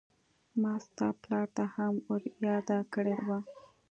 ما 0.61 0.73
ستا 0.85 1.07
پلار 1.21 1.45
ته 1.55 1.63
هم 1.75 1.93
ور 2.07 2.21
ياده 2.47 2.79
کړې 2.93 3.15
وه. 3.25 3.39